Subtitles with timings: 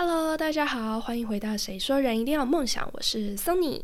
[0.00, 3.82] Hello，大家好，欢迎回到《谁说人一定要有梦想》，我是 Sunny。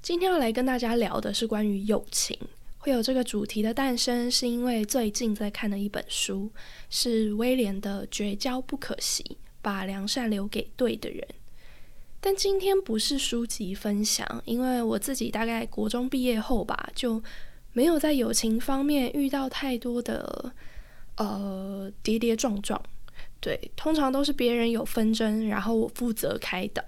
[0.00, 2.34] 今天要来跟大家聊的是关于友情。
[2.78, 6.50] 会有这个主题的诞生，是因为最近在看的一本书，
[6.88, 11.20] 是威廉的《绝交不可惜，把良善留给对的人》。
[12.18, 17.22] 但今天不是书籍分享，因为我自己大概国中毕业后吧，就
[17.74, 20.54] 没有在友情方面遇到太多的
[21.16, 22.82] 呃跌跌撞撞。
[23.42, 26.80] 对，通常都是别人有纷争，然后我负责开导。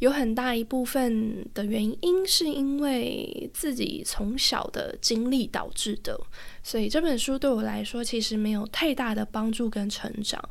[0.00, 6.20] 有很大一部分的原因是因为自己从小的经历导致的，
[6.64, 10.42] 所以这本书对我来说其实没有太大的帮助跟成长，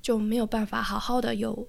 [0.00, 1.66] 就没有办法好好的有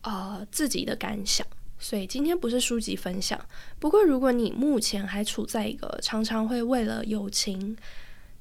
[0.00, 1.46] 啊自己的感想。
[1.78, 3.38] 所以今天不是书籍分享。
[3.78, 7.76] 不过如果你目前还处在一个常常会为了友情。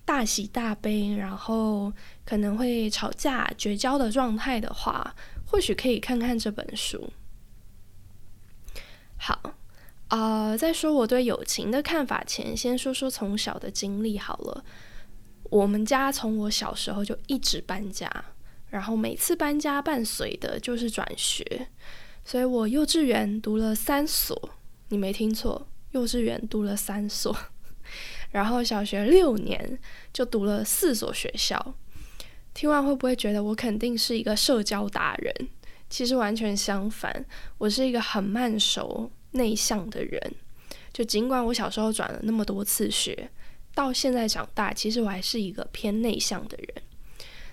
[0.05, 1.91] 大喜大悲，然后
[2.23, 7.11] 可能会吵架、绝交的状态的话，或许可以看看这本书。
[9.17, 9.55] 好，
[10.09, 14.63] 啊，在说我对友情的看法前，先说说从小的经历好了。
[15.49, 18.09] 我们家从我小时候就一直搬家，
[18.69, 21.67] 然后每次搬家伴随的就是转学，
[22.23, 24.49] 所以我幼稚园读了三所，
[24.89, 27.35] 你没听错，幼稚园读了三所。
[28.35, 29.79] 然后小学六年
[30.11, 31.73] 就读了四所学校，
[32.53, 35.33] 听完会不会觉得我肯定是一个社交达人？
[35.89, 37.25] 其实完全相反，
[37.57, 40.19] 我是一个很慢熟、内向的人。
[40.91, 43.29] 就尽管我小时候转了那么多次学，
[43.73, 46.83] 到现在长大，其实我还是一个偏内向的人。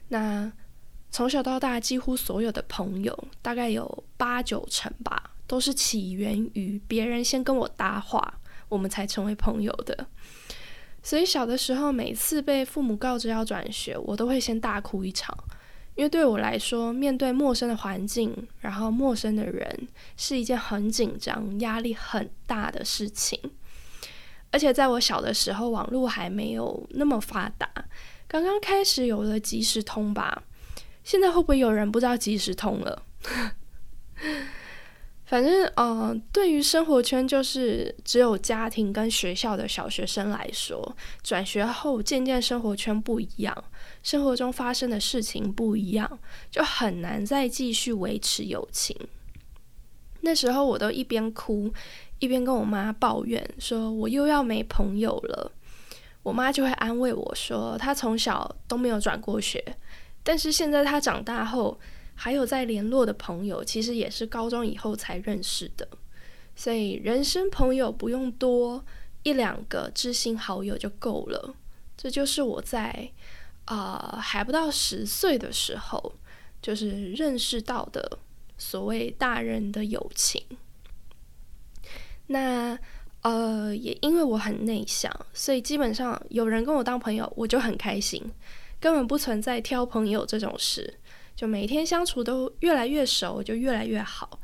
[0.09, 0.53] 那
[1.13, 10.09] 从小到大，几乎所有的朋友，大概有八九成吧，都是起源于别人先跟我搭话，我们才成为朋友的。
[11.03, 15.37] 所以小的时候，每次被父母告知要转学，我都会先大哭一场，
[15.97, 23.39] 因为对我来说，面对陌生的环境，然后陌生的人，是一件很紧张、压力很大的事情。
[24.51, 27.69] 而且在我小的时候，网络还没有那么发达，
[28.29, 30.45] 刚刚开始有了即时通吧。
[31.03, 33.03] 现在会不会有人不知道即时通了？
[35.33, 43.65] 反正，呃，对于生活圈就是只有家庭跟学校的小学生来说，转学后渐渐生活圈不一样，
[44.03, 46.19] 生活中发生的事情不一样，
[46.51, 48.95] 就很难再继续维持友情。
[50.21, 51.73] 那时候我都一边哭，
[52.19, 55.51] 一边跟我妈抱怨，说我又要没朋友了。
[56.23, 59.65] 我妈就会安慰我说，她从小都没有转过学，
[60.23, 61.81] 但是现在她长大后。
[62.23, 65.89] 还有在联络的朋友，其实也是高中以后才认识的，
[66.55, 68.85] 所以人生朋友不用多，
[69.25, 71.53] 一两个知心好友就够了。
[71.97, 73.11] 这就是我在
[73.65, 76.13] 啊还不到十岁的时候，
[76.63, 78.17] 就是认识到的
[78.57, 80.41] 所谓大人的友情。
[82.29, 82.79] 那
[83.23, 88.23] 呃，也因为我很内向，所以基本上有人跟我当朋友，我就很开心，
[88.79, 91.01] 根本不存在挑朋友这种事。
[91.35, 94.41] 就每天相处都越来越熟，就越来越好。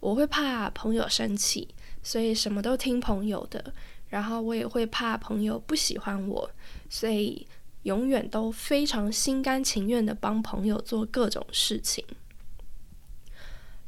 [0.00, 1.68] 我会怕朋友生气，
[2.02, 3.72] 所以什么都听朋友的。
[4.08, 6.50] 然后我也会怕朋友不喜欢我，
[6.88, 7.46] 所以
[7.84, 12.04] 永远都非常心甘情愿的帮朋友做各种事情。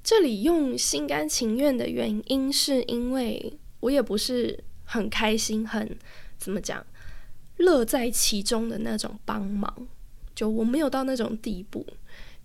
[0.05, 5.99] 这里用心甘情愿的原因，是因为我也不是很开心，很
[6.39, 6.84] 怎么讲，
[7.57, 9.89] 乐在其中的那种帮忙。
[10.34, 11.87] 就我没有到那种地步。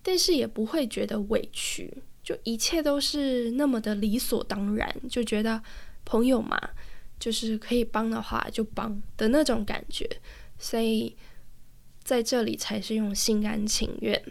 [0.07, 5.61] 但是也不会觉得委屈，就一切都是那么的理所当然，就觉得
[6.05, 6.57] 朋友嘛，
[7.19, 10.09] 就是可以帮的话就帮的那种感觉，
[10.57, 11.13] 所以
[12.05, 14.23] 在这里才是用心甘情愿。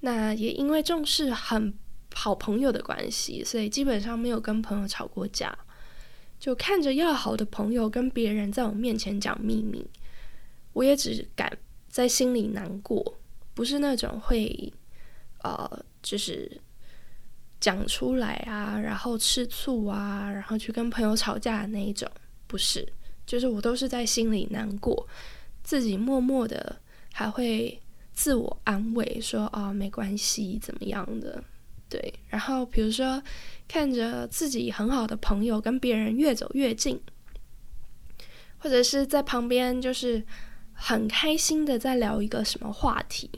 [0.00, 1.72] 那也因为重视很
[2.12, 5.56] 好朋友的关系，所以基本上没有跟朋友吵过架。
[6.40, 9.86] 就看着要好的朋友跟别人在我面前讲秘密，
[10.72, 11.56] 我也只敢
[11.88, 13.20] 在心里难过。
[13.54, 14.72] 不是那种会，
[15.42, 16.60] 呃，就是
[17.60, 22.10] 讲出来啊，然后吃醋啊，然后去跟朋友吵架的那一种，
[22.46, 22.90] 不是，
[23.26, 25.06] 就是我都是在心里难过，
[25.62, 26.80] 自己默默的
[27.12, 27.78] 还会
[28.14, 31.44] 自我安慰说啊，没关系，怎么样的，
[31.90, 32.14] 对。
[32.28, 33.22] 然后比如说
[33.68, 36.98] 看着自己很好的朋友跟别人越走越近，
[38.56, 40.24] 或者是在旁边就是。
[40.84, 43.30] 很开心的在聊一个什么话题，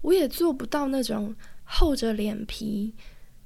[0.00, 2.94] 我也做不到那种厚着脸皮，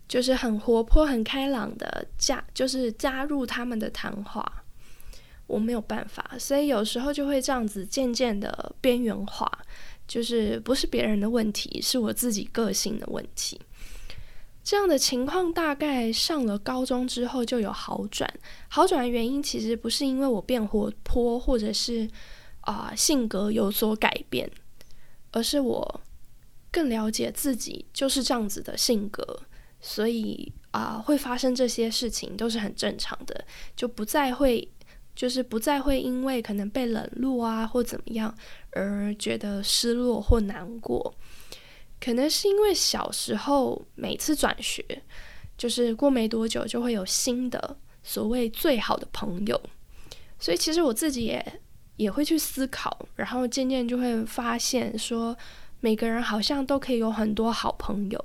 [0.06, 4.62] 就是很活泼、很开朗的加，就是加入他们的谈话，
[5.48, 9.50] 我没有办法，所以有时候就会这样子渐渐的边缘化，
[10.06, 13.60] 就是不是别人的问题，是我自己个性的问题。
[14.62, 18.32] 这样的情况大概上了高中之后就有好转。
[18.68, 22.08] 好转的原因其实不是因为我变活泼，或者是
[22.62, 24.50] 啊性格有所改变，
[25.32, 26.00] 而是我
[26.70, 29.42] 更了解自己就是这样子的性格，
[29.80, 34.68] 所以啊会发生这些事情都是很正常的，就不再会
[35.16, 38.34] 就是不再会因为可能被冷落啊或怎么样
[38.72, 41.14] 而觉得失落或难过。
[42.00, 45.02] 可能是因为小时候每次转学，
[45.58, 49.60] 就是过没多久就会有新的所谓最好的朋友，
[50.38, 51.60] 所以其实我自己也
[52.00, 55.36] 也会去思考，然后渐渐就会发现说，
[55.80, 58.24] 每个人好像都可以有很多好朋友，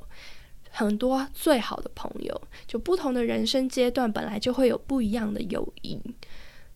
[0.72, 6.00] 很多最好的朋友，就不同的人生阶段本来就会有不一样的友谊，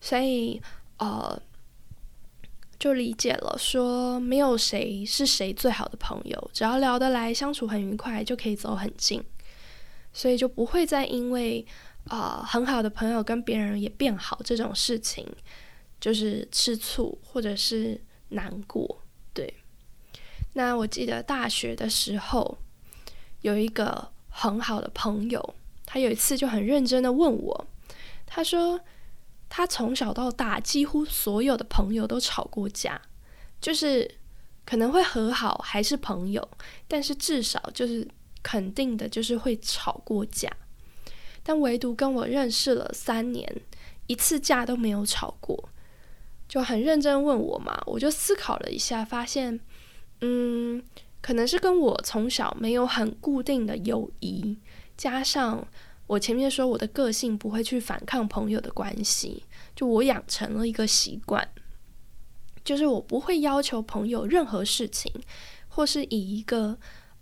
[0.00, 0.60] 所以
[0.98, 1.40] 呃。
[2.82, 9.22] 就理解了，说没有谁是谁最好的朋友，只要聊得来，相处很愉快，就可以走很近，
[10.14, 11.66] 所以就不会再因为
[12.08, 15.26] 啊很好的朋友跟别人也变好这种事情，
[16.00, 18.00] 就是吃醋或者是
[18.30, 19.02] 难过。
[19.34, 19.52] 对，
[20.54, 22.58] 那我记得大学的时候
[23.42, 25.54] 有一个很好的朋友，
[25.84, 27.66] 他有一次就很认真的问我，
[28.26, 28.80] 他说。
[29.52, 33.02] 他从小到大，几乎所有的朋友都吵过架，
[33.60, 34.08] 就是
[34.64, 36.48] 可能会和好，还是朋友，
[36.86, 38.06] 但是至少就是
[38.44, 40.48] 肯定的，就是会吵过架。
[41.42, 43.60] 但唯独跟我认识了三年，
[44.06, 45.68] 一次架都没有吵过，
[46.50, 47.80] 就很认真问我嘛。
[47.86, 49.58] 我就思考了一下，发现，
[50.20, 50.82] 嗯，
[51.22, 54.58] 可能是跟我从小没有很固定的友谊，
[54.96, 55.66] 加上。
[56.10, 59.44] 我前面说我的个性不会去反抗朋友的关系，
[59.76, 61.48] 就我养成了一个习惯，
[62.64, 65.12] 就是我不会要求朋友任何事情，
[65.68, 66.76] 或是以一个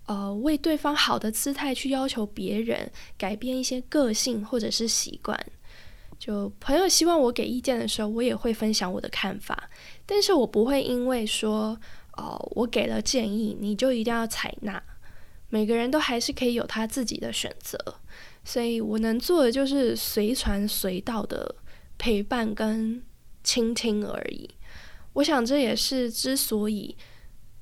[0.07, 5.39] 呃为对方好的姿态去要求别人改变一些个性或者是习惯。
[6.19, 9.69] 就朋友希望我给意见的时候，我也会分享我的看法，
[10.05, 11.79] 但是我不会因为说
[12.17, 14.83] 哦我给了建议你就一定要采纳，
[15.49, 17.77] 每个人都还是可以有他自己的选择。
[18.43, 21.55] 所以我能做的就是随传随到的
[21.97, 23.01] 陪伴跟
[23.43, 24.49] 倾听而已。
[25.13, 26.95] 我想这也是之所以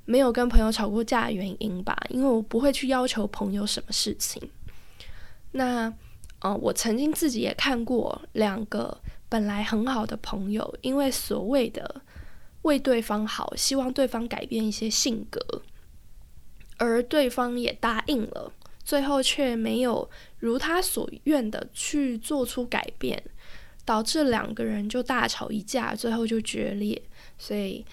[0.05, 4.41] 没有跟朋友吵过架的原因吧，因为我不会去要求朋友什么事情。
[5.51, 5.93] 那，
[6.39, 8.97] 呃，我曾经自己也看过两个
[9.27, 12.01] 本来很好的朋友，因为所谓的
[12.61, 15.39] 为对方好，希望对方改变一些性格，
[16.77, 18.51] 而对方也答应了。
[18.83, 23.21] 最后却没有如他所愿的去做出改变，
[23.83, 27.01] 导致两个人就大吵一架，最后就决裂。
[27.37, 27.85] 所以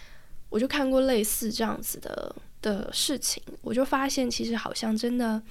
[0.51, 5.43] 我就看过类似这样子的的事情，我就发现其实好像真的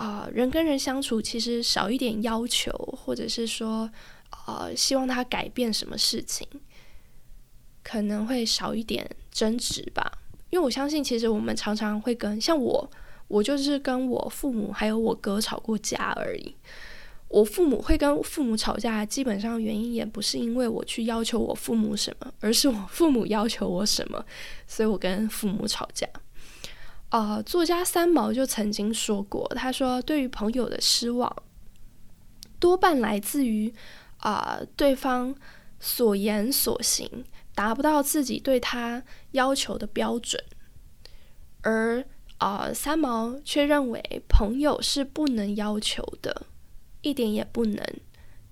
[0.00, 3.90] 啊，人跟人相处其实少一点要求，或者是说
[4.46, 6.48] 呃希望他改变什么事情，
[7.82, 10.10] 可能会少一点争执吧。
[10.48, 12.90] 因为我相信，其实我们常常会跟像我。
[13.28, 16.52] 我就是跟我父母还有我哥吵过架而已。
[17.28, 24.26] 我父母会跟父母吵架，基本上原因也不是因为我去要求我父母什么，而是我父母要求我什么，
[24.66, 26.08] 所以我跟父母吵架。
[27.10, 31.30] 啊，作家三毛就曾经说过，他说对于朋友的失望，
[32.58, 33.72] 多半来自于
[34.16, 35.34] 啊对方
[35.78, 37.24] 所言所行
[37.54, 40.42] 达不到自己对他要求的标准，
[41.60, 42.04] 而。
[42.40, 46.46] 啊，三毛却认为朋友是不能要求的，
[47.02, 47.84] 一点也不能，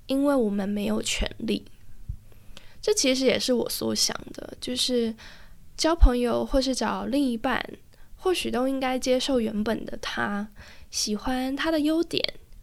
[0.04, 1.64] 因为我们没有权利。
[2.82, 5.14] 这其实也是我所想的，就是
[5.74, 7.58] 交朋友或是找另一半，
[8.18, 10.48] 或许都应该接受原本的他，
[10.90, 12.22] 喜欢他的优点，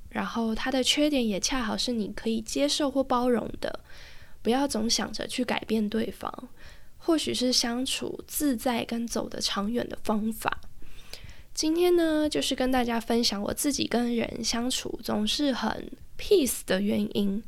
[0.10, 3.80] 然后他的缺点也恰好是你可以接受或包容的，
[4.42, 6.32] 不要总想着去改变对方，
[6.98, 10.60] 或许是相处自在跟走得长远的方法。
[11.54, 17.42] 今天呢，就是跟大家分享我自己跟人相处总是很 peace 的原因。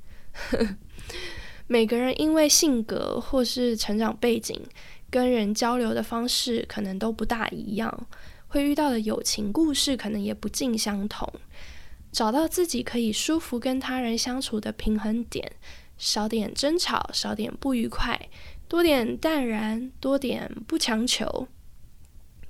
[1.68, 4.58] 每个人因为性格或是成长背景，
[5.10, 8.08] 跟人交流的方式可能都不大一样，
[8.48, 11.32] 会遇到的友情故事可能也不尽相同。
[12.12, 15.52] 找到自己可以舒服跟他人相处的平衡点，
[15.98, 18.30] 少点争吵，少点不愉快，
[18.68, 21.48] 多点淡然，多点不强求。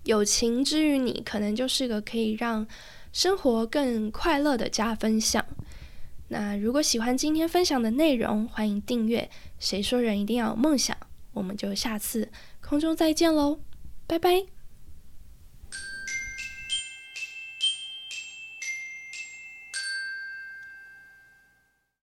[0.04, 2.66] 友情之于你，可能就是个可以让
[3.12, 5.46] 生活更快乐的加分项。
[6.30, 9.30] 那如果喜欢今天分享的内容，欢迎订阅。
[9.60, 10.96] 谁说人一定要有梦想？
[11.38, 12.30] 我们就下次
[12.62, 13.60] 空中再见喽，
[14.08, 14.57] 拜拜。